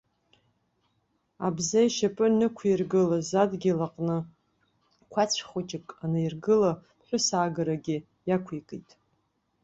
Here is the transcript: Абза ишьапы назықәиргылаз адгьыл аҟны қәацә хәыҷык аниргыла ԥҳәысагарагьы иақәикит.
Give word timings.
Абза 1.45 1.79
ишьапы 1.87 2.25
назықәиргылаз 2.37 3.29
адгьыл 3.41 3.79
аҟны 3.87 4.17
қәацә 5.11 5.41
хәыҷык 5.47 5.87
аниргыла 6.03 6.71
ԥҳәысагарагьы 6.99 7.97
иақәикит. 8.27 8.89